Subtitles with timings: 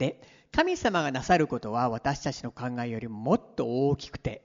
[0.00, 0.18] で、
[0.50, 4.42] 神様がなさることは私たちの考えよりももっと大きくて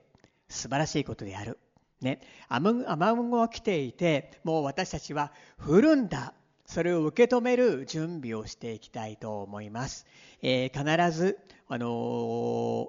[0.48, 1.58] 素晴らしいことである。
[2.02, 6.34] ね、雨雲が来ていて、もう私たちは降るんだ。
[6.66, 10.04] それを受け止める準備をしていきたいと思います。
[10.42, 12.88] えー、必ず、あのー、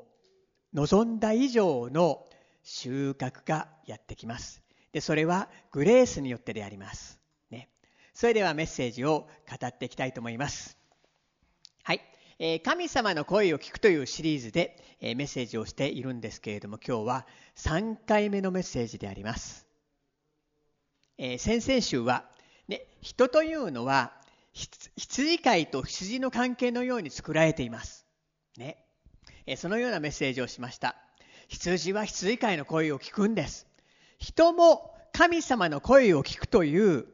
[0.74, 2.26] 望んだ以上の
[2.64, 4.62] 収穫がやってきます。
[4.92, 7.18] で、それはグレースによってであります。
[7.50, 7.70] ね。
[8.14, 10.78] それではメッセージを語っていきたいと思います。
[11.84, 12.02] はい。
[12.40, 19.66] え、神様の声を聞くというシリーズで、え、メッセージをしているんですけれども、今日は3回目のメッセージであります。
[21.18, 22.30] え、先々週は、
[22.68, 24.14] ね、人というのは
[24.54, 28.06] 羊飼いと羊の関係のように作られています。
[28.58, 28.78] ね。
[29.46, 30.96] えそのようなメッセージをしました。
[31.48, 33.66] 羊は羊飼いの声を聞くんです。
[34.20, 37.08] 人も神様の声を聞くという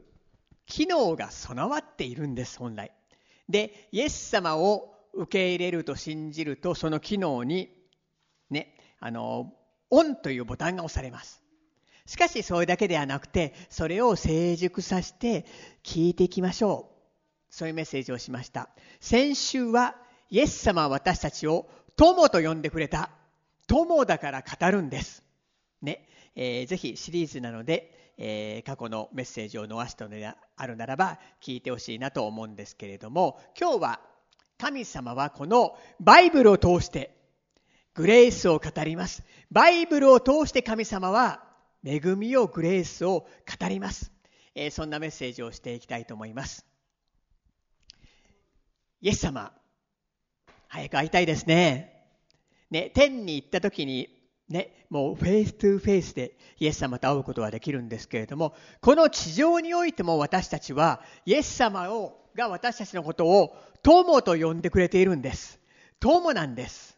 [0.66, 2.92] 機能が備わっているんです、本来。
[3.48, 7.70] で、イエス様を受け入れると信じると、その機能に、
[8.50, 9.54] ね、あの、
[9.90, 11.44] オンというボタンが押されます。
[12.06, 15.46] しかし、それだけではなくて、それを成熟させて
[15.84, 16.94] 聞いていきましょう。
[17.50, 18.70] そういうメッセージをしました。
[19.00, 19.96] 先週は、
[20.30, 23.12] イエス様は私たちを友と呼んでくれた。
[23.68, 25.24] 友だから語るんです。
[25.82, 26.08] ね。
[26.36, 34.02] えー、ぜひシリーズなので、えー、過去のメッセージを逃したのであるならば聞いてほしいなと思うんですけれども今日は
[34.58, 37.16] 神様はこのバイブルを通して
[37.94, 39.24] グレースを語ります。
[39.52, 41.44] バイブルを通して神様は
[41.86, 43.28] 恵みをグレースを
[43.60, 44.12] 語ります。
[44.56, 46.66] え、そんなメッセージをしていきたいと思います。
[49.02, 49.52] イエス様、
[50.68, 52.06] 早く会いたいですね。
[52.72, 54.10] ね、天に行った時に
[54.50, 65.60] ね、もう face to face でイエス様と会うことはできるんですけれども、この地上においても私たちはイエス様をが私たちのことを友と呼んでくれているんです。
[66.00, 66.98] 友なんです。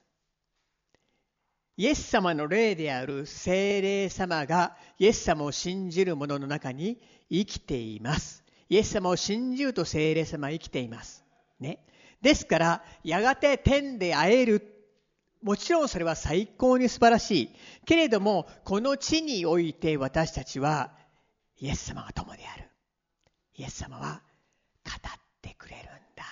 [1.78, 8.44] イエス様の霊である聖霊様がイエス様を信じる者の中に生きています。
[8.70, 11.26] イエス様を信じると精霊様は生きています。
[11.60, 11.86] ね。
[12.22, 14.76] ですから、やがて天で会える
[15.46, 17.56] もちろんそれは最高に素晴らしい。
[17.86, 20.92] けれども、この地において私たちは、
[21.60, 22.68] イエス様が友である。
[23.54, 24.24] イエス様は
[24.84, 25.86] 語ってくれるん
[26.16, 26.24] だ。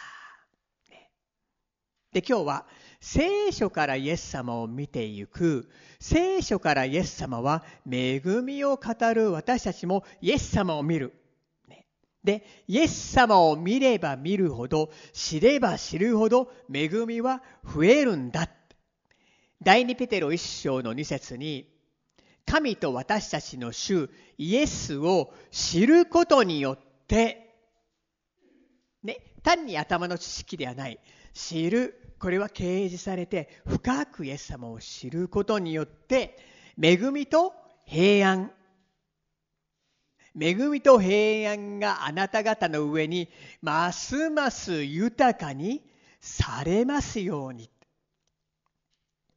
[0.90, 1.12] ね、
[2.14, 2.66] で、今日は、
[3.02, 5.70] 聖書からイエス様を見ていく、
[6.00, 11.14] 聖書からイエス様は恵みを語る私たちもイエス様を見る。
[12.24, 18.50] で、イエス様を見れば見るほど、知れば知るほど恵みは増えるんだ。
[19.62, 21.70] 第二ペテロ一章の二節に、
[22.46, 27.54] 神と私たちの主イエスを知ることによって、
[29.04, 31.00] ね、単に頭の知識ではない、
[31.34, 36.38] 知る、これは掲示されて、深くイエス様を知ることによって、
[36.82, 37.54] 恵みと
[37.86, 38.50] 平安、
[40.40, 43.28] 恵みと平安があなた方の上に
[43.62, 45.84] ますます豊かに
[46.22, 47.70] されますように。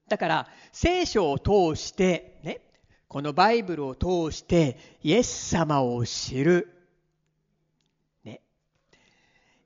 [0.09, 2.61] だから、聖書を通して、ね、
[3.09, 6.76] このバイブルを通して、イエス様を知る。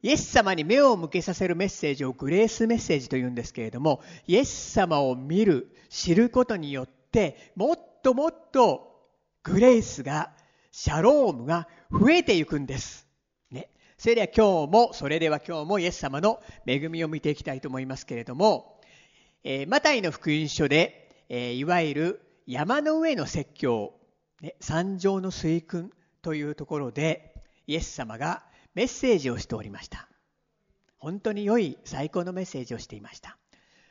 [0.03, 9.11] イエス様に目を向けさせるメッセージをグレースメッセージと言うんですけれども、イエス様を見る、知ることによって、もっともっと
[9.43, 10.33] グレースが、
[10.73, 13.07] シャロームが増えていくんです。
[13.51, 13.69] ね。
[13.99, 18.81] それでは今日も、それでは今日もイエス様の恵みを見ていきたいと思いますけれども、
[19.45, 23.95] えー、マタイの福音書で、えー、いわゆる山の上の説教、
[24.41, 25.91] ね、山上の水訓
[26.23, 27.35] というところで、
[27.67, 28.45] イエス様が
[28.75, 30.09] メッセージをしておりました。
[30.99, 33.39] 本当に良い最高のメッセージをしていました。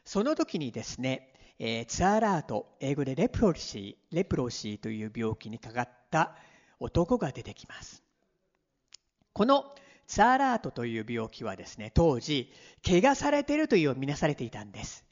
[0.05, 6.35] その時にですね、えー、ツアラート、英語でレプロシー、レプロシーという病気にかかった
[6.79, 8.03] 男が出てきます。
[9.33, 9.75] この
[10.07, 12.51] ツアラートという病気はですね、当時、
[12.85, 15.03] 怪我されているという見なされていたんです。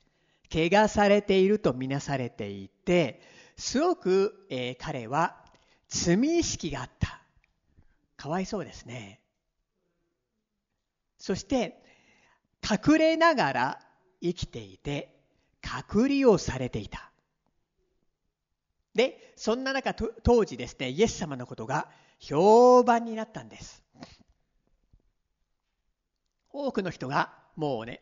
[0.51, 3.21] 怪我されているとみなされていて、
[3.57, 5.43] すごく、えー、彼は
[5.89, 7.21] 罪意識があった。
[8.15, 9.19] かわいそうですね。
[11.17, 11.83] そして、
[12.63, 13.79] 隠れながら
[14.21, 15.15] 生きていて、
[15.61, 17.11] 隔離をされていた。
[18.93, 23.83] で、そんな中、当時ですね、イエス様のことが評判になったんです。
[26.51, 28.01] 多くの人がもうね、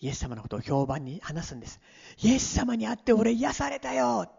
[0.00, 1.80] イエス様のことを評判に話すんです。
[2.22, 4.32] イエス様に会って俺癒されたよ。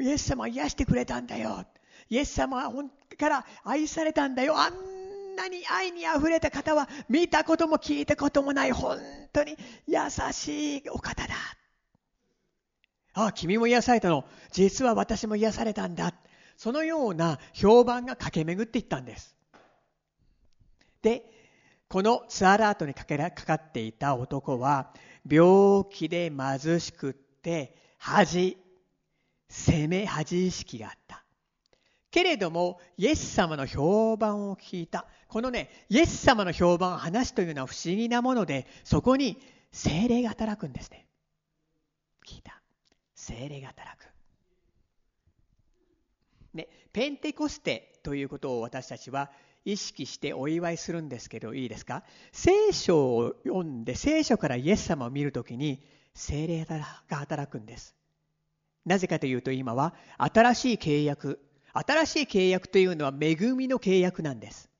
[0.00, 1.66] イエス様は癒してくれたんだよ。
[2.08, 2.84] イエス様は
[3.18, 4.56] から愛されたんだよ。
[4.58, 5.01] あん
[5.32, 8.98] んなに愛にあふれた方は見たことも聞いたこともない本
[9.32, 9.56] 当に
[9.86, 9.98] 優
[10.32, 11.34] しいお方だ。
[13.14, 14.24] ああ、君も癒されたの。
[14.50, 16.14] 実は私も癒されたんだ。
[16.56, 19.36] そのような評判が駆け巡っていったんです。
[21.02, 21.24] で、
[21.88, 24.94] このツアラートにかかっていた男は、
[25.28, 28.56] 病気で貧しくって、恥、
[29.48, 31.21] 責め恥意識があった。
[32.12, 35.06] けれども、イエス様の評判を聞いた。
[35.26, 39.42] このね、イエス様の評判、話というのは不思議なもので、そこに
[39.72, 41.06] 精霊が働くんですね。
[42.24, 42.60] 聞いた。
[43.16, 44.12] 精霊が働く。
[46.54, 49.30] ね、ペンテコステということを私たちは
[49.64, 52.02] 意識してお祝いするんですけどいいですか？
[52.30, 55.82] 聖書を読んで聖書からイエス様を見るときに
[56.14, 57.94] 精霊が働くんです。
[58.84, 61.40] なぜかというと今は新しい契約
[61.72, 64.70] 新しい契約というのは恵みの契約なんです。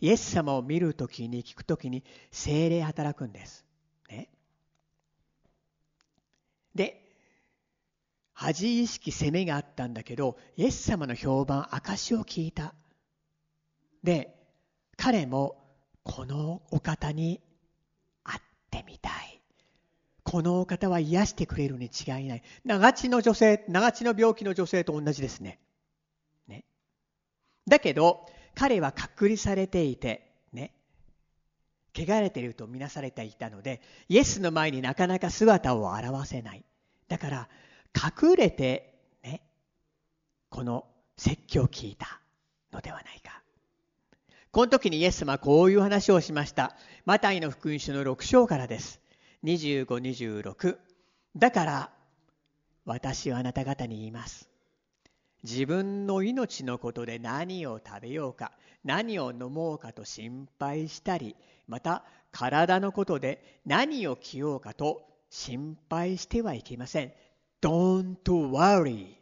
[0.00, 3.64] イエス様を見るときに聞くときに精霊働くんです。
[4.08, 4.28] ね。
[6.74, 7.04] で、
[8.32, 12.74] 恥意識責めがあったんだけど、イエス様の評判、証を聞いた。
[14.04, 14.36] で、
[14.96, 15.64] 彼も
[16.04, 17.40] このお方に
[18.22, 18.40] 会っ
[18.70, 19.40] てみたい。
[20.22, 22.42] このお方は癒してくれるに違いない。
[22.64, 25.58] 長血の女性、長血の病気の女性と同じですね。
[27.68, 30.72] だけど、彼は隔離されていて、ね、
[31.94, 36.64] 汚れているとみなされていたので、イエスの前になかなか姿を現せない。
[37.08, 37.48] だから、
[37.94, 39.42] 隠れて、ね、
[40.50, 40.86] この
[41.16, 42.20] 説教を聞いた
[42.72, 43.42] のではないか。
[44.50, 46.76] この時にイエス様はこういう話をしました。
[47.04, 49.00] マタイの福音書の6章からです。
[49.44, 50.78] 25、26。
[51.36, 51.90] だから、
[52.84, 54.47] 私はあなた方に言います。
[55.42, 58.52] 自分の命のことで何を食べようか
[58.84, 61.36] 何を飲もうかと心配したり
[61.66, 67.12] また体のことで何を着ようかと心配してはいけません。
[67.60, 69.16] Don't worry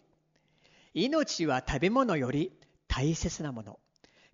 [0.94, 2.52] 命は食べ物より
[2.88, 3.78] 大切なもの。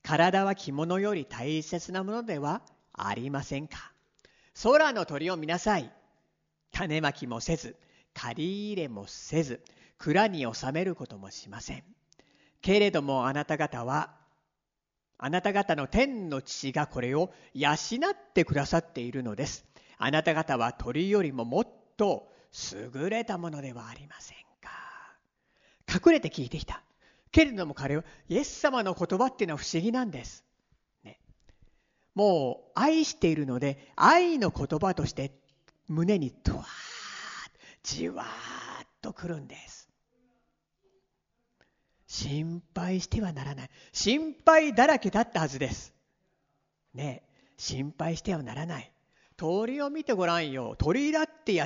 [0.03, 2.63] 体は着物より大切なものでは
[2.93, 3.93] ありませんか。
[4.63, 5.93] 空の鳥を見なさい。
[6.73, 7.77] 種まきもせず
[8.15, 9.63] 借り入れもせず
[10.03, 11.85] 蔵に収めることもしません。
[12.61, 14.17] けれどもあなた方は、
[15.17, 17.77] あなた方の天の父がこれを養っ
[18.35, 19.65] てくださっているのです。
[19.99, 22.33] あなた方は鳥よりももっと
[22.73, 24.71] 優れたものではありませんか。
[25.89, 26.83] 隠れて聞いてきた。
[27.31, 30.45] けれども彼は、イエス様の言葉っていうのは不思議なんです。
[31.05, 31.21] ね、
[32.17, 35.31] もう愛しているので、愛の言葉として
[35.87, 36.67] 胸にドワーッ、
[37.85, 39.82] じわーっとくるんです。
[42.13, 43.71] 心配してはならない。
[43.91, 45.95] 心配だらけだったはずです。
[46.93, 48.93] ねえ心配してはならない。
[49.39, 50.77] 鳥を見てごらんよ。
[50.77, 51.65] 鳥だって養、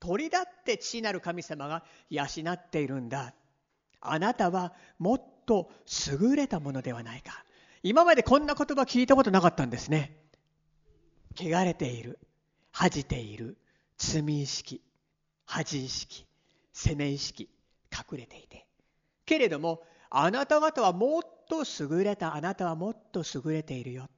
[0.00, 3.32] 鳥だって父なる神様が養っているんだ。
[4.02, 5.70] あなたはもっと
[6.10, 7.42] 優れたものではないか。
[7.82, 10.14] 今までこんな言葉聞いたことなかったんですね。
[11.34, 12.18] 汚れている。
[12.70, 13.56] 恥じている。
[13.96, 14.82] 罪意識。
[15.46, 16.26] 恥意識。
[16.74, 17.48] 責め意識。
[17.90, 18.67] 隠れていて。
[19.28, 24.08] けれども、あなた方はもっと優れた、あなたはもっと優れているよ。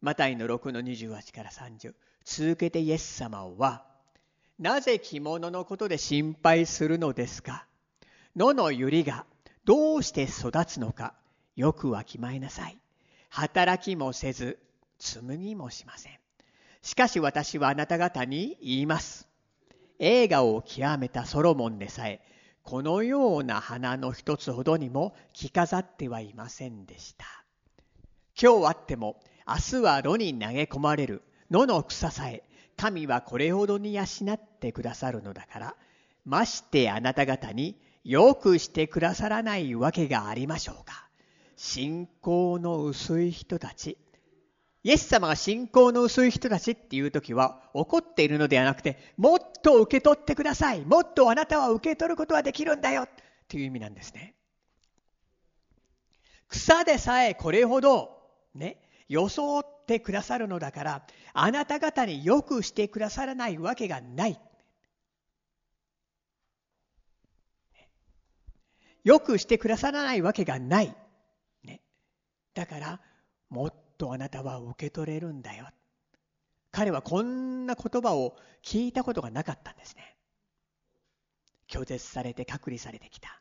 [0.00, 1.94] マタイの6の28から30。
[2.24, 3.84] 続けてイエス様は、
[4.58, 7.66] なぜ着物のことで心配するのですか？
[8.34, 9.26] 野の百合が
[9.64, 11.14] どうして育つのか
[11.56, 12.78] よくわきまえなさい。
[13.28, 14.58] 働きもせず、
[14.98, 16.18] 紡ぎもしません。
[16.80, 19.28] しかし私はあなた方に言います。
[19.98, 22.20] 映画を極めたソロモンでさえ、
[22.66, 27.24] このような花の一つほどにも着飾ってはいませんでした。
[28.40, 32.42] 今日あっても明日は炉に投げ込まれる野の草さえ
[32.76, 35.76] 神はこれほどに養ってくださるのだから、
[36.24, 41.08] ましてあなた方によくしてくださらないわけがありましょうか。
[41.54, 43.96] 信仰の薄い人たち、
[44.86, 50.82] イエス様が信仰の薄い人たちっていう時は怒っているのではなくて、もっと受け取ってください。
[50.82, 53.08] もっとあなたは受け取ることはできるんだよ。
[53.48, 54.36] という意味なんですね。
[56.46, 58.16] 草でさえこれほど
[58.54, 64.40] ね、装ってくださるのだから、あなた方によくしてくださらないわけがない。
[69.02, 70.94] よくしてくださらないわけがない。
[71.64, 71.80] ね、
[72.54, 73.00] だから、
[73.48, 75.68] もっとあなたは受け取れるんだよ。
[76.70, 80.16] 彼はこんな言葉を聞いたことがなかったんですね。
[81.68, 83.40] 拒絶されて隔離されてきた。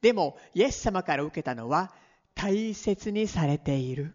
[0.00, 1.92] でも、イエス様から受けたのは、
[2.34, 4.14] 大切にされている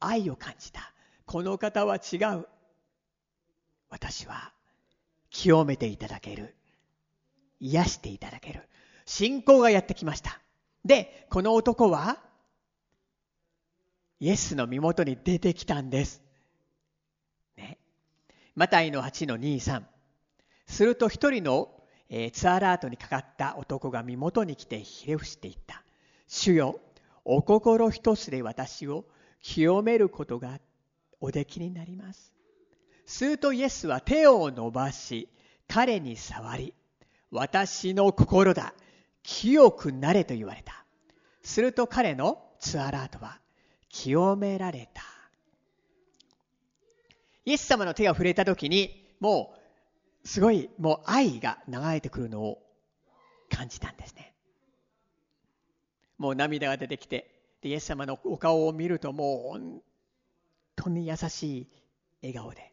[0.00, 0.92] 愛を感じた。
[1.26, 2.46] この方は違う。
[3.88, 4.52] 私は
[5.30, 6.54] 清めていただける。
[7.60, 8.68] 癒していただける。
[9.06, 10.40] 信仰がやってきました。
[10.84, 12.18] で、この男は
[14.22, 16.22] イエスの身元に出てきたんです。
[17.56, 17.76] ね。
[18.54, 19.82] マタイの8の2、3。
[20.64, 21.68] すると一人の、
[22.08, 25.82] えー、ツアラートにかかった男が身元に来てひれ伏していった。
[26.28, 26.78] 主よ、
[27.24, 29.06] お心一つで私を
[29.42, 30.60] 清めることが
[31.20, 32.32] おできになります。
[33.06, 35.28] するとイエスは手を伸ばし、
[35.66, 36.74] 彼に触り、
[37.32, 38.72] 私の心だ、
[39.24, 40.84] 清くなれと言われた。
[41.42, 43.41] すると彼のツアラートは
[43.92, 45.02] 清められた。
[47.44, 49.54] イエス様の手が触れた時に、も
[50.24, 52.58] う、すごい、もう愛が流れてくるのを
[53.50, 54.32] 感じたんですね。
[56.18, 57.30] もう涙が出てきて、
[57.60, 59.82] でイエス様のお顔を見るともう本
[60.74, 61.66] 当に優しい
[62.22, 62.72] 笑顔で。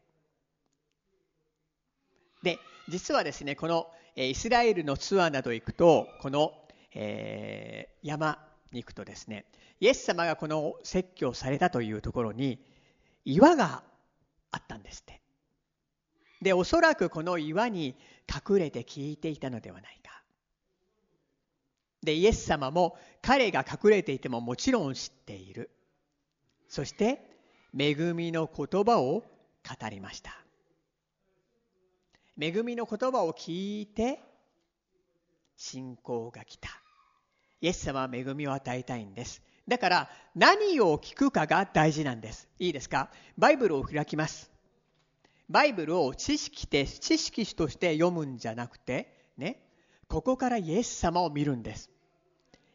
[2.43, 6.53] で、実はですね、このイスラエルのツアーなど行くと、この、
[6.93, 9.45] えー、山に行くとですね、
[9.79, 12.59] イエス様がこの説教されたというところに
[13.25, 13.83] 岩が
[14.51, 15.21] あったんですって。
[16.41, 17.95] で、おそらくこの岩に
[18.27, 20.23] 隠れて聞いていたのではないか。
[22.01, 25.69] で、イエス様も彼が隠れていてももちろん知っている。
[26.67, 27.25] そして、
[27.77, 30.35] 恵みの言葉を語りました。
[32.39, 34.21] 恵みの言葉を聞いて、
[35.57, 36.69] 信仰が来た。
[37.61, 39.41] イエス様は恵みを与えたいんです。
[39.67, 42.47] だから何を聞くかが大事なんです。
[42.57, 43.11] いいですか？
[43.37, 44.51] バイブルを開きます。
[45.49, 49.61] バイブルを知識で知識として読むんじゃなくて、ね、
[50.07, 51.89] ここからイエス様を見るんです。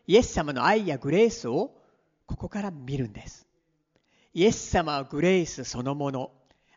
[0.06, 1.72] イエス様の愛やグレースを
[2.26, 3.46] ここから見るんです。
[4.34, 6.30] イエス様はグレースそのもの、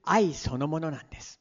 [0.03, 1.39] 愛そのものなんです。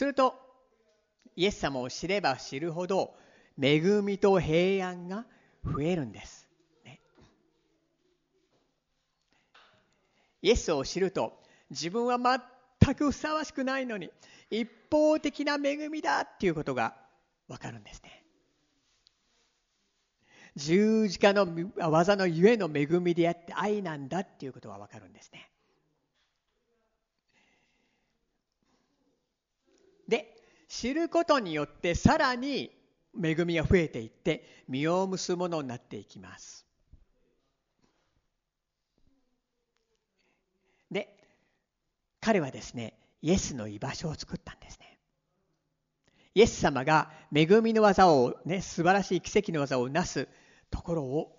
[0.00, 0.34] すると、
[1.36, 3.14] イエス様を知れば知るほど、
[3.60, 5.26] 恵みと平安が
[5.62, 6.48] 増えるんです。
[6.86, 7.00] ね、
[10.40, 11.38] イエスを知ると、
[11.68, 14.10] 自分は全くふさわしくないのに、
[14.48, 16.96] 一方的な恵みだっていうことが
[17.46, 18.24] わかるんですね。
[20.56, 25.50] 十字架の技のゆえの恵みであって愛なんだっていうことがわかるんですね。
[30.10, 30.36] で、
[30.70, 32.70] 知ることによってさらに
[33.20, 36.64] 恵みが増えていって実を結ぶものになっていきます。
[40.92, 41.12] で、
[42.20, 44.96] 彼はですね、イエスの居場所を作ったんですね。
[46.36, 50.28] イエス様が恵みの技をね、素晴らしい奇跡の技をなす
[50.70, 51.36] ところを、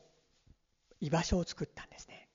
[1.00, 2.28] 居場所を作ったんですね。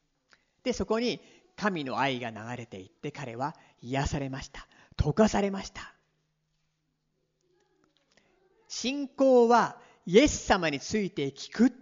[0.63, 1.21] で、そこに
[1.57, 4.67] 神の愛が流れていって彼は癒されました。
[4.97, 5.96] 溶かされました。
[8.79, 11.73] 信仰はイエス様について聞く。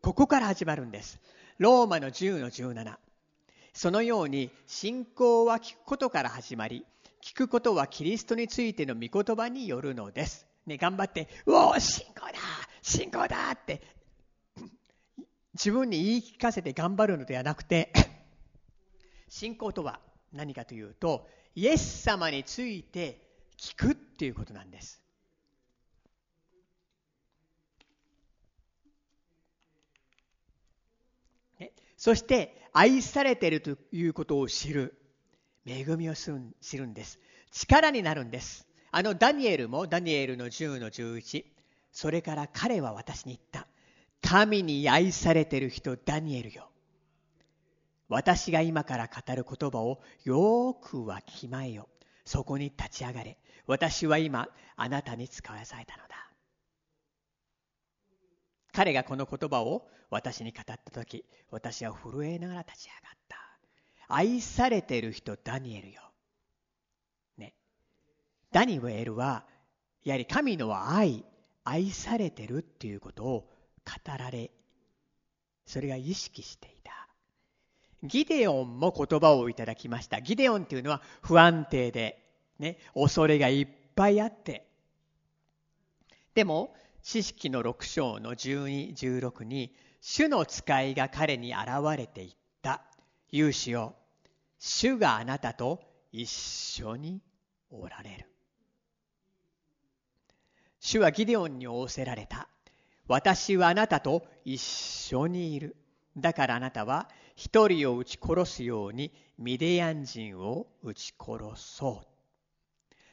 [0.00, 1.20] ここから始まるんです。
[1.58, 2.96] ローマの10の17。
[3.72, 6.84] そのように信仰は聞くことから始まり、
[7.22, 10.48] 聞くことはキリストについての御言葉によるのです。
[10.66, 12.32] ね、頑張って、うお信仰だ
[12.82, 13.80] 信仰だって
[15.54, 17.92] 自分に言い聞かせて頑張るのではなくて、
[19.28, 20.00] 信仰とは
[20.32, 23.20] 何かというと、イエス様について
[23.56, 25.01] 聞くっていうことなんです。
[32.02, 34.98] そして愛されているということを知る。
[35.64, 37.20] 恵みを知るんです。
[37.52, 38.66] 力になるんです。
[38.90, 41.44] あのダニエルもダニエルの10の11。
[41.92, 43.68] それから彼は私に言った。
[44.20, 46.70] 神に愛されている人ダニエルよ。
[48.08, 51.88] 私が今から語る言葉をよくわきまえよ。
[52.24, 53.38] そこに立ち上がれ。
[53.68, 56.31] 私は今あなたに使わされたのだ。
[58.72, 63.36] 彼がこの言葉を私に語った時私は震えながら立ち上がった。
[64.08, 66.02] 愛されてる人ダニエルよ、
[67.38, 67.54] ね、
[68.50, 69.44] ダニエルは
[70.04, 71.24] やはり神の愛
[71.64, 73.48] 愛されてるっていうことを
[73.84, 74.50] 語られ
[75.64, 76.92] それが意識していた。
[78.02, 80.20] ギデオンも言葉をいただきました。
[80.20, 82.18] ギデオンっていうのは不安定で、
[82.58, 84.66] ね、恐れがいっぱいあって。
[86.34, 92.30] でも知識の6章の12、16に、主の使いが彼に現れていっ
[92.62, 92.82] た。
[93.30, 93.94] 勇士よ、
[94.58, 95.80] 主があなたと
[96.12, 97.20] 一緒に
[97.70, 98.26] おられる。
[100.78, 102.48] 主はギデオンに仰せられた。
[103.08, 105.76] 私はあなたと一緒にいる。
[106.16, 112.06] だからあなたは一人を撃ち殺すようにミディアン人を撃ち殺そう。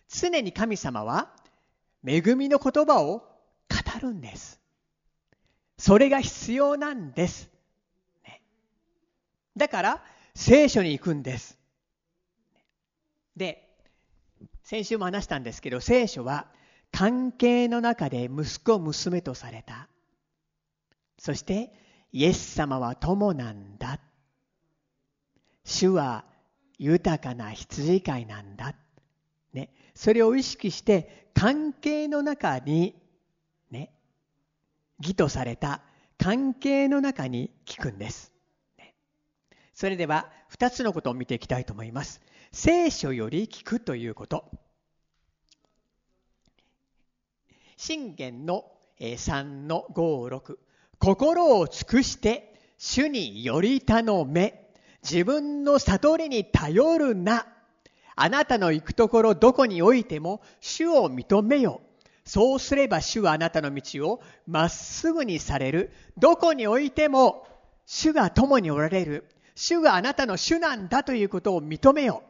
[0.08, 1.34] 常に神様は
[2.06, 3.29] 恵みの言葉を
[4.00, 4.60] るんです。
[5.78, 7.50] それが必要なんです。
[8.26, 8.42] ね、
[9.56, 10.04] だから
[10.36, 11.58] 聖書に行くんです。
[13.36, 13.70] で、
[14.64, 16.48] 先週も話したんですけど、聖書は
[16.92, 19.88] 関係の中で息子、娘とされた。
[21.18, 21.74] そして、
[22.12, 24.00] イエス様は友なんだ。
[25.64, 26.26] 主は
[26.78, 28.76] 豊かな羊飼いなんだ。
[29.54, 29.70] ね。
[29.94, 32.99] それを意識して関係の中に、
[35.00, 35.82] 義とされた
[36.18, 38.32] 関係の中に聞くんです。
[38.78, 38.94] ね、
[39.74, 42.22] それでは2つのことを見ていきたいと思います。
[42.52, 44.50] 聖書より聞くということ。
[47.78, 48.66] 信玄の
[49.00, 50.58] 3の5、6。
[51.00, 54.70] 心を尽くして主により頼め。
[55.02, 57.48] 自分の悟りに頼るな。
[58.18, 61.80] あなたの行くところどこにおいても主を認めよ。
[62.30, 65.92] そうすれば主はあなたの道をまっすぐにされる。
[66.16, 67.48] どこにおいても
[67.88, 69.28] 主が共におられる。
[69.56, 72.22] 主があなたの主なんだということを認めよ。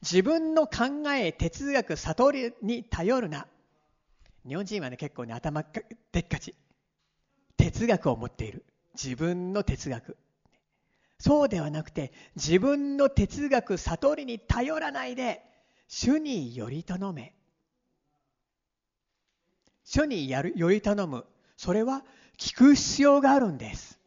[0.00, 3.48] 自分の考え、哲学、悟りに頼るな。
[4.46, 5.64] 日本人はね、結構ね、頭
[6.12, 6.54] でっかち。
[7.56, 8.64] 哲学を持っている。
[8.94, 10.16] 自分の哲学。
[11.18, 15.42] そうではなくて、自分の哲学、悟りに頼らないで、
[15.88, 17.34] 主により頼め。
[19.90, 21.24] 主にやるより頼む。
[21.56, 22.04] それは
[22.36, 23.98] 聞く必要があるんです。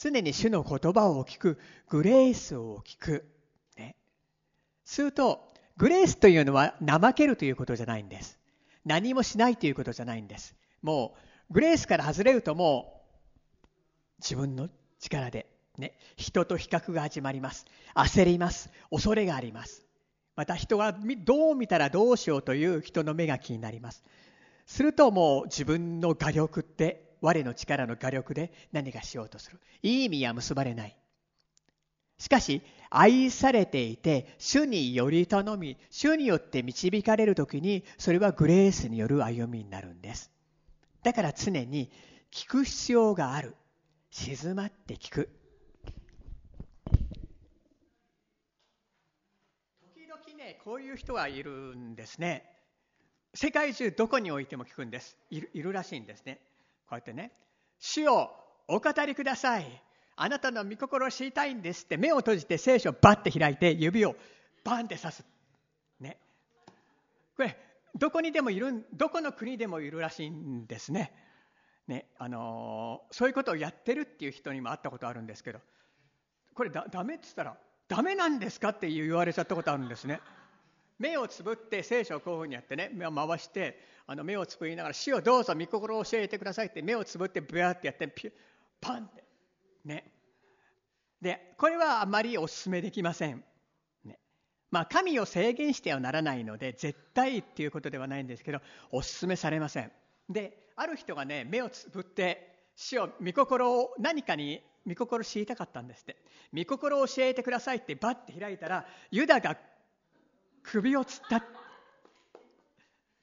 [0.00, 1.58] 常に主の言葉を聞く、
[1.90, 3.28] グレースを聞く。
[3.76, 3.94] ね。
[4.86, 8.38] すると、グレースというのは怠けるということじゃないんです。
[8.86, 10.56] 何もしないということじゃないんです。
[10.80, 11.14] も
[11.50, 13.04] う、グレースから外れるとも
[13.62, 13.66] う、
[14.18, 17.66] 自分の力でね、人と比較が始まります。
[17.94, 18.70] 焦ります。
[18.90, 19.84] 恐れがあります。
[20.36, 24.02] また人がどう見たらどうしようという人の目が気になります。
[24.68, 29.58] するともう自分の画力って、我の力の画力で何かしようとする。
[29.82, 30.96] いい意味は結ばれない。
[32.18, 40.30] しかし、愛されていて、主により頼み、主によって導かれるときに、それはグレースによる歩みになるんです。
[41.02, 41.90] だから常に
[42.30, 43.56] 聞く必要がある。
[44.10, 45.30] 静まって聞く
[49.94, 50.60] 時々ね。
[50.62, 52.57] こういう人がいるんですね。
[53.34, 55.16] 世界中どこにおいても聞くんです。
[55.30, 56.40] いるいるらしいんですね。
[56.88, 57.32] こうやってね、
[57.78, 58.30] 主を
[58.66, 59.82] お語りください。
[60.16, 64.16] あなたの御心を知りたいんですって目を閉じて聖書をバッて開いて指を
[64.64, 65.24] バンって刺す。
[66.00, 66.18] ね。
[67.36, 67.56] これ、
[67.94, 71.12] どこにでもいる、どこの国でもいるらしいんですね。
[71.86, 75.60] ね、あのー、そういうことをやってるっていう人にも会ったことあるんですけど、
[76.54, 80.20] これだ、ダメって言ったら、ダメなんですかって言われちゃったことあるんですね。
[80.98, 88.32] 目をつぶって聖書をこういうふうにやってね目を回してあの目をつぶりながら「死をどうぞ御心を教えてください」って目をつぶってブヤってやってピュ
[88.80, 89.24] パンって。
[89.84, 90.12] ね。
[91.20, 93.42] でこれはあまりお勧めできません、
[94.04, 94.20] ね、
[94.70, 98.60] まあ神を制限してはならないので絶対っていうことではないんですけど
[98.92, 99.92] お勧めされません。
[100.28, 106.16] である人がね目をつぶって死を御心を何かに御心を知りたかったんですって。
[106.54, 109.58] 御心を教えてくださいってバッて開いたらユダが
[110.70, 111.42] 首をつった。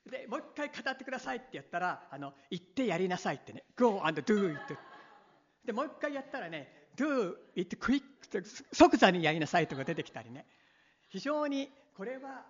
[0.10, 3.64] でもう一回語ってくださいってやったらあの言ってやりなさいってね。
[3.76, 4.78] Go and do it
[5.64, 8.04] でもう一回やったらね Do it quick
[8.72, 10.46] 即座にやりなさいとか出てきたりね。
[11.10, 12.46] 非常にこれは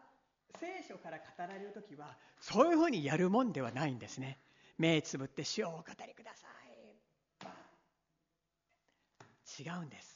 [0.60, 4.40] 聖書から語られる時はそういうふうにやるもんではないんですね。
[4.78, 6.56] 目つぶって主をお語りください。
[9.64, 10.15] 違うんです。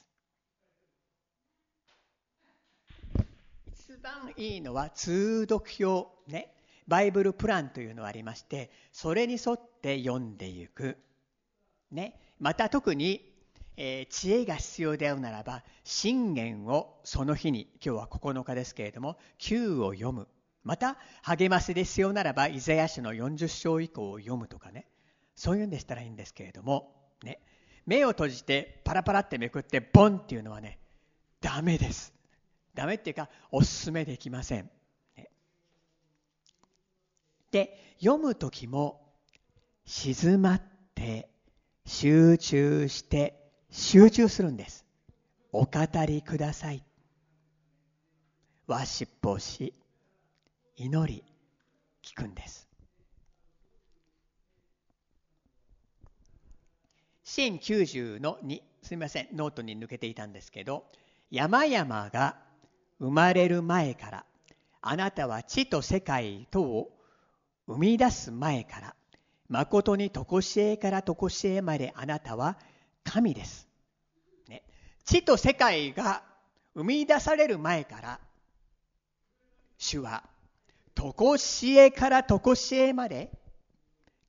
[3.98, 6.54] 番いいのは通読表ね。
[6.90, 10.98] バイブルプランというのがありましてそれに沿って読んでいく、
[11.92, 13.32] ね、また特に、
[13.76, 20.26] えー、知恵が必要であるならば信玄をその日に今日は9日ですけれども9を読む。
[20.62, 24.86] また励ましで必要ならばイザヤ書の40章以降を読むとかね。
[25.36, 27.40] そういうんでしたらいいんですけれども、ね、
[27.86, 30.78] 目を閉じてパラパラってめくってボンっていうのはね
[31.40, 32.19] ダメです。
[32.74, 34.70] ダメっていうかおすすめできません。
[37.50, 39.00] で読む時も
[39.84, 40.62] 静まっ
[40.94, 41.28] て
[41.84, 44.84] 集中して集中するんです。
[45.52, 45.70] お語
[46.06, 46.84] りください。
[48.66, 49.74] わしっぽし
[50.76, 51.24] 祈り
[52.04, 52.68] 聞くんです。
[57.24, 60.84] 新ーン90の2すみませんノートに抜けていたんですけど
[61.30, 62.36] 山々が
[63.00, 64.24] 生まれる前から
[64.82, 66.90] あなたは地と世界とを
[67.66, 68.94] 生み出す前から
[69.48, 72.56] 誠に常しえから常しえまであなたは
[73.02, 73.66] 神です。
[74.48, 74.62] ね、
[75.04, 76.22] 地と世界が
[76.74, 78.20] 生み出される前から
[79.76, 80.22] 主は
[80.94, 83.32] 常しえから常しえまで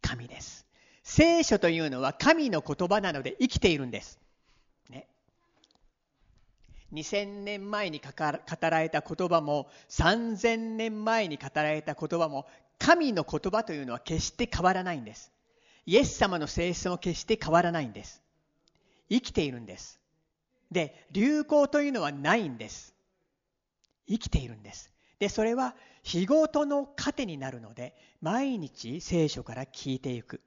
[0.02, 0.66] 神です。
[1.04, 4.20] 聖書というのは神の言葉なので生きているんです。
[6.94, 8.10] 2000年前に語
[8.70, 12.46] られた言葉も3000年前に語られた言葉も
[12.80, 15.32] 神の言葉というのは決して変わらないんです。
[15.86, 18.22] イエス様の性質も決して変わらないんです。
[19.10, 20.00] 生きているんです。
[20.72, 22.96] で、流行というのはないんです。
[24.08, 24.92] 生きているんです。
[25.20, 30.42] で、それは日ごとの糧になるので、毎日聖書から聞いていく。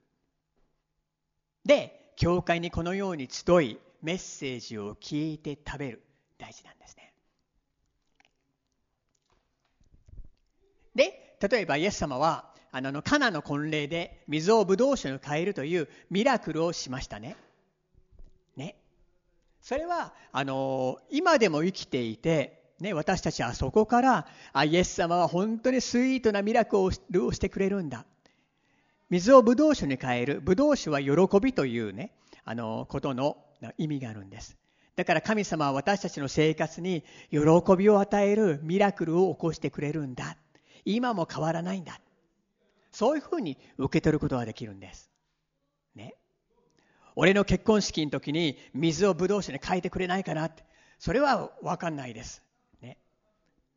[1.65, 6.03] で、教会にこのように集い、メッセージを聞いて食べる。
[6.45, 7.13] 大事なんですね。
[10.95, 17.37] で、例えばイエス様は、あの、カナの婚礼で水をブドウ酒に変えるというミラクルをしましたね。
[18.57, 18.77] ね。
[19.63, 26.77] それは、あの、今でも生きていて、ね、私たちはそこからあイエス様は本当にスイートなミラク
[27.09, 28.05] ルをしてくれるんだ
[29.09, 32.11] 水をブドウ酒に変えるブドウ酒は喜びというね
[32.45, 33.37] あのことの
[33.79, 34.59] 意味があるんです
[34.97, 37.39] だから神様は私たちの生活に喜
[37.77, 40.37] びを与えるミラクルを起こしてくれるんだ。
[40.85, 42.01] 今も変わらないんだ。
[42.93, 45.11] そういうふうに受け取ることができるんです。
[45.97, 46.15] ね。
[47.17, 50.65] 俺の結婚式の時に水をブドウ酒に変えてくれないかなって。
[50.99, 52.43] それは分かんないです。
[52.81, 52.99] ね。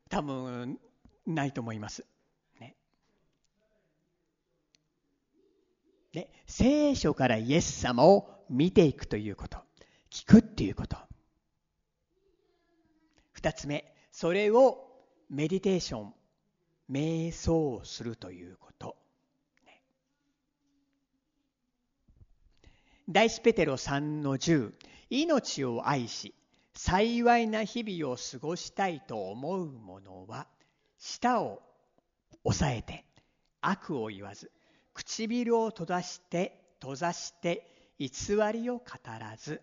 [0.09, 0.79] 多分
[1.25, 2.05] ないと思います。
[2.59, 2.75] ね、
[6.13, 9.66] で聖書からイエス様を見ていくということ。
[10.17, 10.97] 聞くっていうこと。
[13.39, 14.87] 2つ目それを
[15.29, 16.13] メディテーション
[16.89, 18.95] 瞑想するということ、
[23.07, 24.73] 大スペテロ3の10
[25.11, 26.33] 命を愛し
[26.73, 30.47] 幸いな日々を過ごしたいと思う者は
[30.97, 31.61] 舌を
[32.43, 33.05] 押さえて
[33.61, 34.51] 悪を言わず
[34.95, 38.09] 唇を閉ざして閉ざして偽
[38.51, 38.83] りを語
[39.19, 39.61] らず、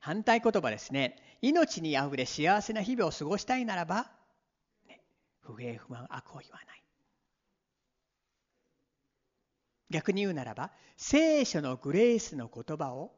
[0.00, 1.16] 反対言葉ですね。
[1.42, 4.10] 命にあふれ幸せな日々を過ごしたいならば、
[4.88, 5.00] ね、
[5.40, 6.82] 不平不満悪を言わない。
[9.90, 13.12] 逆に言うならば聖書のグレースの言葉を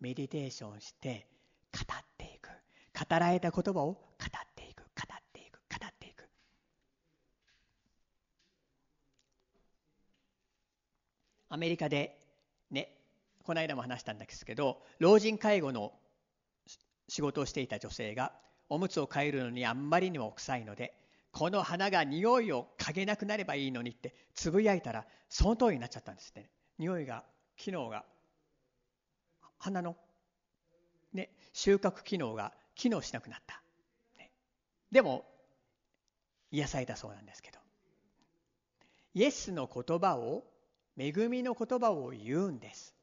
[0.00, 1.26] メディテーションして
[1.72, 2.48] 語っていく。
[2.48, 4.82] 語られた言葉を語っていく。
[4.82, 5.60] 語っていく。
[5.68, 6.28] 語っていく。
[11.48, 12.18] アメリカで
[12.70, 12.96] ね
[13.42, 15.92] この間も話したんですけど老人介護の
[17.08, 18.32] 仕事をしていた女性が
[18.68, 20.94] おむつを替えるのにあんまりにも臭いので
[21.32, 26.48] この花が匂いを嗅げなくなればいいのにってつぶやいたらその通りになっちゃったんですね。
[26.78, 27.24] 匂いが
[27.56, 28.04] 機能が
[29.58, 29.96] 花の、
[31.12, 33.60] ね、収穫機能が機能しなくなった、
[34.18, 34.30] ね、
[34.92, 35.24] でも
[36.52, 37.58] 癒されたそうなんですけど。
[39.14, 40.44] イエスの言葉を
[40.98, 42.94] 恵みの言葉を言うんです。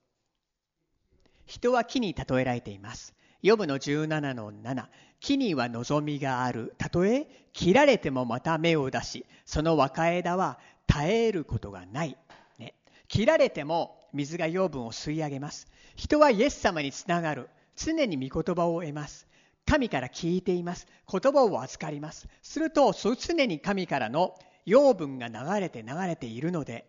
[1.46, 3.14] 人は木に例えられています。
[3.42, 4.86] ヨブの17の7
[5.20, 6.76] 木には望みがある。
[6.78, 12.18] たとえ切られてもまた芽を出しその若枝は絶えることがない、
[12.60, 12.76] ね、
[13.08, 15.68] 切られても水が養分を吸い上げます。
[15.96, 17.50] 人はイエス様につながる。
[17.76, 19.28] 常に御言葉を得ます。
[19.66, 20.88] 神から聞いています。
[21.10, 22.28] 言葉を預かります。
[22.42, 26.86] すると常に神からの養分が流れて流れているので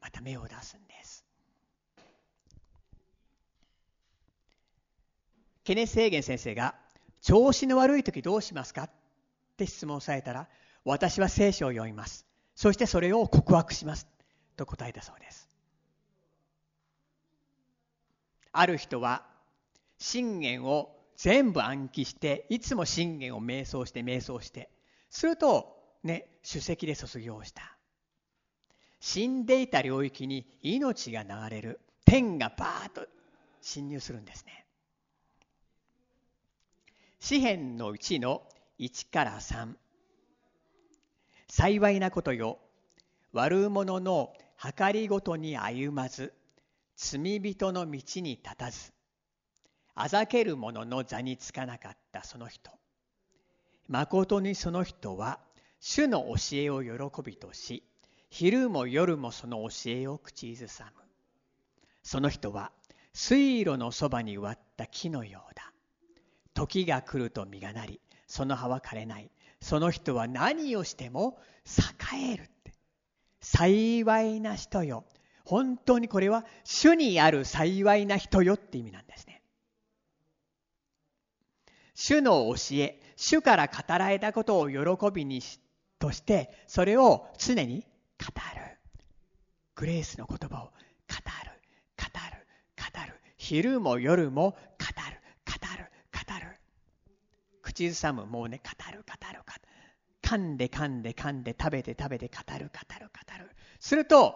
[0.00, 1.11] また芽を出すんです。
[5.64, 6.74] ケネス・ヘーゲン先生が
[7.20, 8.84] 調子の悪い時どうしますか？
[8.84, 8.90] っ
[9.56, 10.48] て質問されたら
[10.84, 14.06] 私は聖書を読みますそしてそれを告白します
[14.56, 15.48] と答えたそうです。
[18.52, 19.24] ある人は
[19.98, 24.68] 信玄を全部暗記していつも信玄を瞑想して瞑想して
[25.10, 27.62] するとね首席で卒業した。
[29.00, 31.80] 死んでいた領域に命が流れる。
[32.04, 33.06] 天がバーッと
[33.60, 34.66] 侵入するんですね。
[37.22, 38.42] 詩篇の1の
[38.80, 39.74] 1から3
[41.46, 42.58] 幸いなことよ。
[43.32, 44.32] 悪者の
[44.76, 46.34] 計りごとに歩まず
[46.96, 48.92] 罪人の道に立たず。
[49.94, 52.72] あざける者の座につかなかったその人。
[53.86, 55.38] まことにその人は
[55.78, 57.84] 主の教えを喜びとし
[58.30, 61.00] 昼も夜もその教えを口ずさむ。
[62.02, 62.72] その人は
[63.12, 65.71] 水路のそばに植わった木のようだ。
[66.54, 69.30] 時が来ると実がなり、その葉は枯れない。
[69.60, 71.38] その人は何をしても
[72.12, 72.72] 栄えるって。
[73.40, 75.04] 幸いな人よ。
[75.44, 79.42] 本当にこれは主にある幸いな人よって意味なんですね。
[81.94, 84.78] 主の教え、主から語られたことを喜
[85.12, 85.40] びに
[85.98, 87.86] として、それを常に
[88.18, 88.26] 語
[88.58, 88.78] る。
[89.74, 90.74] グレースの言葉を語る、
[91.96, 93.20] 語る、語る。
[93.36, 94.58] 昼も夜も語る、
[95.44, 96.58] 語る、語る。
[97.72, 99.60] 口ずさむ、もうね、語る、語る、語る。
[100.22, 103.50] 噛んで噛んで噛んで食べて食べて語る、語る、語る。
[103.80, 104.34] すると、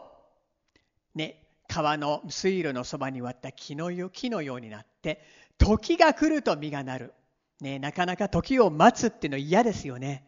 [1.14, 5.22] ね、川の水路のそばに割った木の木のようになって、
[5.58, 7.14] 時が来ると実がなる。
[7.60, 10.26] ね、なかなか時を待つっていうの嫌ですよね。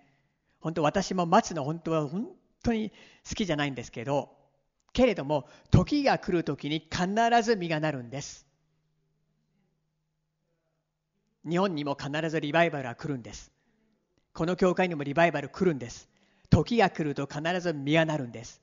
[0.61, 2.29] 本当私も待つの本当は本
[2.63, 2.91] 当に
[3.29, 4.31] 好きじゃないんですけど、
[4.93, 7.07] けれども時が来る時に必
[7.43, 8.48] ず実がなるんです。
[11.47, 13.53] 日本にも必ずリバイバルは来るんです。
[14.33, 16.09] この教会にもリバイバル来るんです。
[16.51, 18.63] 時が来ると必ず実がなるんです。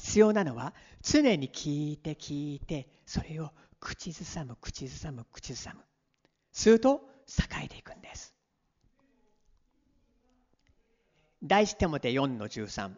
[0.00, 5.80] 必要なのは常に聞いて聞いてそれを口ずさむ口ずさむ口ずさむ
[6.52, 8.34] すると栄えていくんです
[11.42, 12.90] 第一手モて4の13、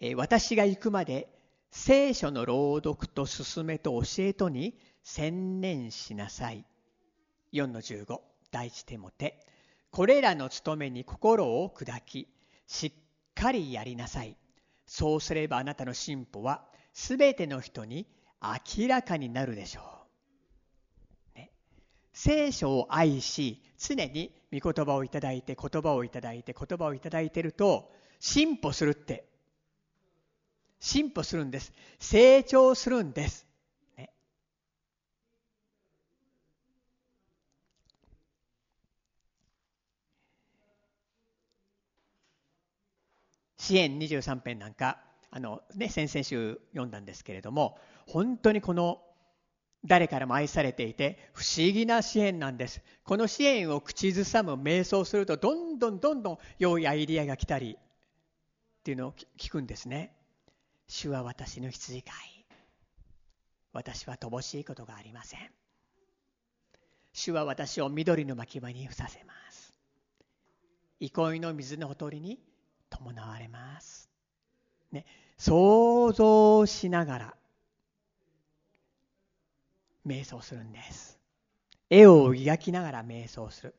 [0.00, 1.28] えー、私が行くまで
[1.70, 6.64] 聖書の朗読と勧めと教えとに専念しなさい
[7.52, 9.44] 4の15第一手モて
[9.90, 12.28] これらの務めに心を砕き
[12.66, 12.92] しっ
[13.34, 14.36] かりやりなさい
[14.86, 18.06] そうすればあなたの進歩はすべての人に
[18.42, 19.80] 明らかになるでしょ
[21.34, 21.38] う。
[21.38, 21.50] ね、
[22.12, 29.28] 聖書を愛し、常に御言葉をいただいて、言葉をいただいて、言葉をいただいてると、進歩するって。
[30.80, 31.72] 進歩するんです。
[32.00, 33.46] 成長するんです。
[33.96, 34.12] ね、
[43.62, 44.98] 支援23編なんか
[45.30, 49.00] あの、ね、先々週読んだんですけれども本当にこの
[49.84, 52.82] 誰からも愛されていて不思議な支援なんです。
[53.04, 60.12] この支援を口ずさむ瞑想するとどんどんどんどん良いアイディアが来たりっていうのを聞くんですね。
[60.88, 62.14] 主は私の羊飼い。
[63.72, 65.40] 私は乏しいことがありません。
[67.12, 69.72] 主は私を緑の牧場にふさせます。
[71.00, 72.38] 憩いの水のほとりに
[72.92, 74.10] 伴われます。
[74.92, 75.06] ね、
[75.38, 77.34] 想像しながら
[80.06, 81.18] 瞑想するんです。
[81.88, 83.74] 絵を描きながら瞑想する。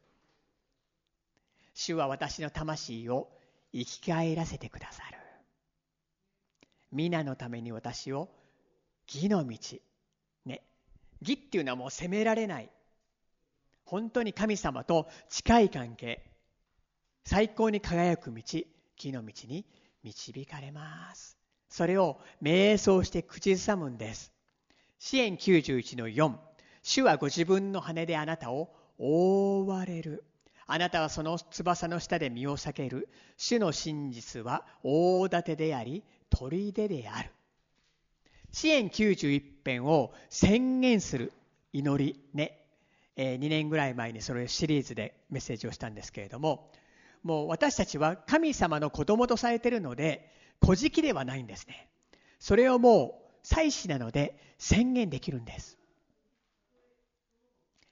[1.73, 3.29] 主は私の魂を
[3.71, 5.17] 生き返らせてくださる。
[6.91, 8.29] 皆のために私を
[9.07, 9.57] 義の道。
[10.45, 10.61] ね。
[11.21, 12.69] 義っていうのはもう責められない。
[13.85, 16.23] 本当に神様と近い関係。
[17.25, 18.41] 最高に輝く道。
[18.95, 19.65] 木の道に
[20.03, 21.37] 導かれます。
[21.69, 24.31] それを瞑想して口ずさむんです。
[24.99, 26.35] 支援91の4。
[26.83, 30.23] 主はご自分の羽であなたを覆われる。
[30.65, 33.09] あなたはその翼の下で身を避ける。
[33.37, 37.31] 主の真実は大盾であり、砦である。
[38.51, 41.33] 支援91編を宣言する
[41.73, 42.59] 祈りね、
[43.15, 46.69] えー、2年ぐらい前にそれシリーズでメッセージをしたんですけれども
[47.23, 50.29] もう私たちは神様の子供とされているので、
[50.61, 51.89] 古事記ではないんですね。
[52.39, 55.77] それをもう祭祀なので宣言できるんです。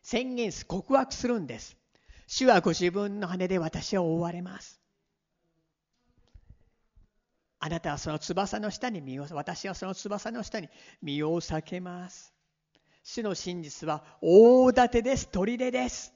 [0.04, 1.78] 宣言す、告白するんです。
[2.28, 4.82] 主はご自分の羽で私を覆われます。
[7.60, 10.70] あなたはその翼の下に身を、私はその翼の下に
[11.02, 12.34] 身を避けます。
[13.04, 16.14] 主の真実は大盾です、砦です。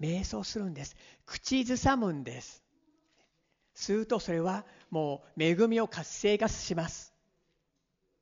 [0.00, 0.94] 瞑想するんです。
[1.26, 2.62] 口ずさむんです。
[3.74, 7.12] するとそれはもう恵みを活性化します。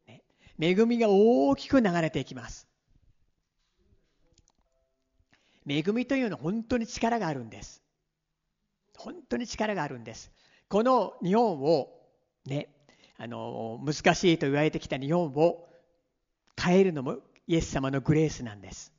[0.08, 0.22] ね、
[0.58, 2.66] 恵みが大きく流れていきます。
[5.66, 7.82] 恵みというのは本当に力があるんです。
[8.96, 10.32] 本当に力があるんです。
[10.68, 11.90] この日本を
[12.46, 12.68] ね、
[13.16, 15.68] あの難しいと言われてきた日本を
[16.60, 18.92] 変えるのもイエス様のグレースなんです。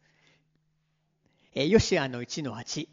[1.54, 2.88] ヨシアの1の8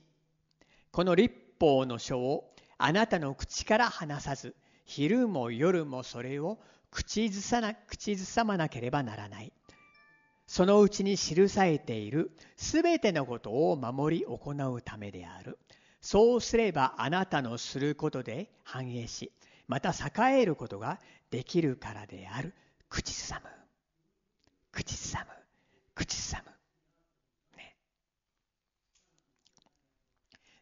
[0.93, 6.59] この立法の書をあなたの口から離さず昼も夜もそれを
[6.91, 9.53] 口ずさな口ずさまなければならない。
[10.47, 15.59] そのうちに記されているすべてのことを守り行うためである。
[16.03, 19.33] そうすればあなたのすることで繁栄し
[19.69, 21.01] また栄えることが
[21.31, 22.53] できるからである。
[22.91, 23.49] 口ずさむ。
[24.73, 25.33] 口ずさむ。
[25.95, 26.52] 口ずさむ。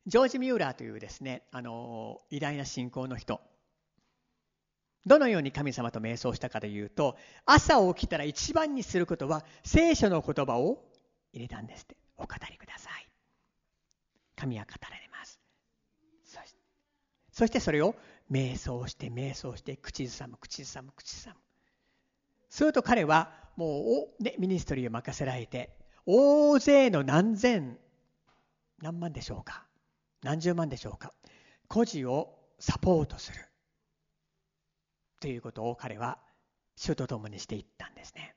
[0.06, 3.40] ジョージ・ミューラーというですねあの偉大な信仰の人。
[5.06, 10.84] どのように神様と瞑想したかというと朝起きたら一番にすることは聖書の言葉を
[11.32, 11.96] 入れたんですって。
[12.20, 13.08] お語りください。
[14.36, 15.40] 神は語られます。
[17.32, 17.94] そしてそれを
[18.30, 21.36] 瞑想して瞑想して口ずさむ口ずさむ口ずさむ。
[22.50, 23.70] すると彼はもう、
[24.20, 25.70] おね、ミニストリーを任せられて
[26.04, 27.78] 大勢の何千
[28.82, 29.64] 何万でしょうか。
[30.22, 31.12] 何十万でしょうか？
[31.68, 33.38] 孤児をサポートする。
[35.20, 36.18] ということを彼は
[36.76, 38.34] 主と共にしていったんですね。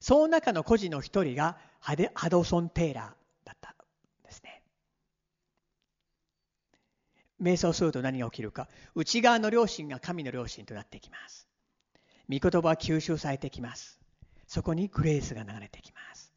[0.00, 1.96] その中の孤児の一人がハ
[2.28, 3.74] ドソン・テイラーだったん
[4.24, 4.62] ですね。
[7.40, 8.68] 瞑想すると何が起きるか。
[8.94, 11.46] 内側の良心が神の良心となってきます。
[12.28, 14.00] 御言葉は吸収されてきます。
[14.46, 16.31] そこにグレースが流れてきます。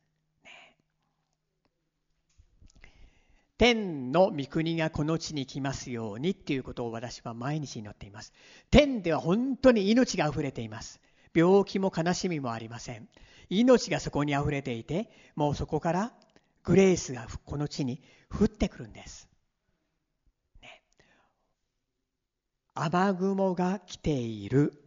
[3.57, 8.33] 天の御国がこの地に来ますようにっていうことを私は毎日祈っています。
[8.69, 10.99] 天では本当に命が溢れています。
[11.33, 13.07] 病気も悲しみもありません。
[13.49, 16.13] 命がそこに溢れていて、もうそこから
[16.63, 19.29] グレースがこの地に降ってくるんです。
[20.61, 20.81] ね、
[22.73, 24.81] 雨雲が来ている。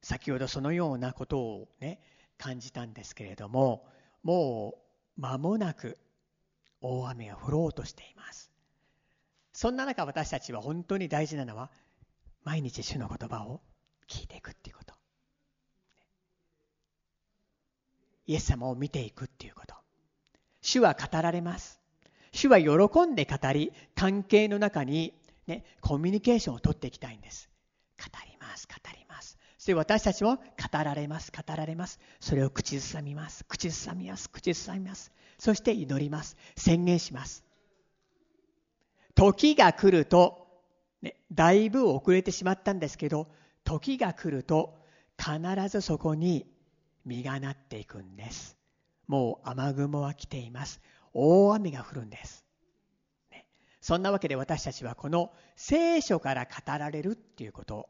[0.00, 2.00] 先ほどそのようなことをね、
[2.38, 3.86] 感じたんですけれども、
[4.22, 4.74] も
[5.16, 5.98] う間もなく
[6.82, 8.50] 大雨が降ろうとしています。
[9.52, 11.70] そんな中私たちは本当に大事なのは
[12.44, 13.60] 毎日主の言葉を
[14.08, 14.94] 聞いていくっていうこと。
[18.26, 19.74] イエス様を見ていくっていうこと。
[20.60, 21.80] 主は語られます。
[22.32, 25.12] 主は喜んで語り関係の中に、
[25.46, 27.50] ね、コミュニケーションを取っていきたいんです。
[27.98, 29.38] 語ります語ります。
[29.58, 30.42] そして私たちも語
[30.72, 32.00] られます語られます。
[32.20, 35.12] それを口ずさみます口ずさみます口ずさみます。
[35.42, 36.36] そして祈ります。
[36.56, 37.44] 宣言します。
[39.16, 40.46] 時が来ると、
[41.02, 43.26] ね、だいぶ遅れてしまったんですけど、
[43.64, 44.78] 時が来ると
[45.18, 46.46] 必ずそこに
[47.04, 48.56] 実がなっていくんです。
[49.08, 50.80] もう雨雲は来ています。
[51.12, 52.44] 大雨が降るんです。
[53.32, 53.48] ね、
[53.80, 57.88] そんなわけで私たちはこの聖書から語られるっていうこと、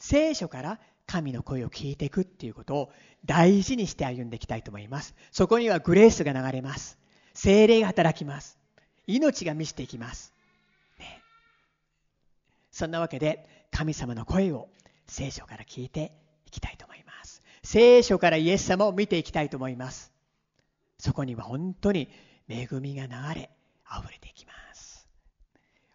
[0.00, 2.92] 聖書から神の声を聞いていくっていうことを
[3.24, 5.14] 大事にして歩んでいきたいと思います。
[5.32, 6.98] そこにはグレースが流れます。
[7.32, 8.58] 精霊が働きます。
[9.06, 10.34] 命が満ちていきます。
[11.00, 11.22] ね、
[12.70, 14.68] そんなわけで神様の声を
[15.06, 16.12] 聖書から聞いて
[16.46, 17.42] いきたいと思います。
[17.62, 20.12] 聖書からイエス様を見ていきたいと思います。
[20.98, 22.10] そこには本当に
[22.50, 23.50] 恵みが流れ、
[23.90, 25.08] 溢れていきます。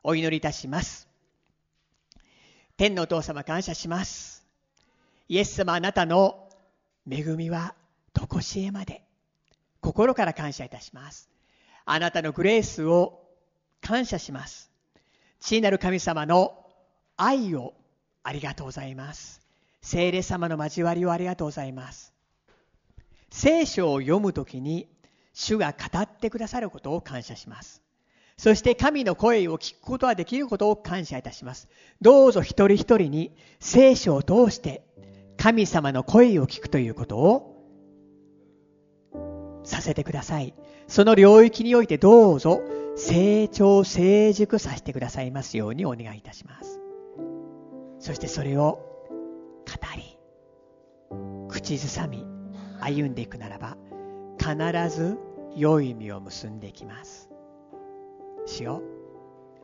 [0.02, 1.08] お祈りいたします。
[2.78, 4.33] 天のお父様感謝します。
[5.28, 6.50] イエス様あなたの
[7.10, 7.76] 恵みは
[8.14, 9.04] とこしえまで。
[9.82, 11.30] 心から感謝いたします。
[11.86, 13.22] あなたのグレースを
[13.82, 14.72] 感謝します。
[15.40, 16.66] 父なる神様の
[17.18, 17.74] 愛を
[18.24, 19.42] ありがとうございます。
[19.82, 22.14] 聖霊様の交わりをありがとうございます。
[23.30, 24.88] 聖書を読むときに
[25.34, 27.82] 主が語ってくださることを感謝します。
[28.38, 31.68] そして神の声を聞くことができることを感謝いたします。
[32.02, 34.83] どうぞ一人一人に聖書を通して
[35.44, 37.60] 神様の声を聞くということを
[39.66, 40.54] させてください。
[40.88, 42.62] その領域においてどうぞ
[42.96, 46.80] 成長、成熟させてくださいますようにお願いいたします。
[48.00, 48.80] そしてそれを
[49.68, 50.18] 語り、
[51.50, 52.26] 口ずさみ、
[52.80, 53.76] 歩んでいくならば、
[54.40, 54.56] 必
[54.96, 55.18] ず
[55.58, 57.30] 良い意味を結んでいきます。
[58.46, 58.82] 主よ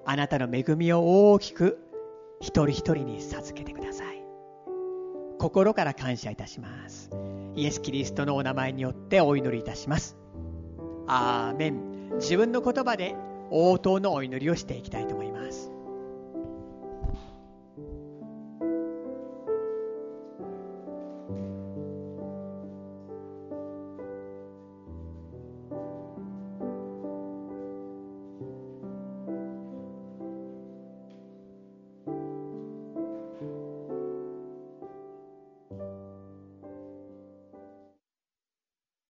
[0.06, 1.80] あなたの恵みを大きく
[2.42, 4.19] 一人一人に授けてください。
[5.40, 7.10] 心から感謝いたします。
[7.56, 10.18] イエス・キリストのお名前によってお祈りいたします。
[11.08, 12.18] アーメン。
[12.18, 13.16] 自分の言葉で
[13.50, 15.29] 応答のお祈りをしていきたいと思います。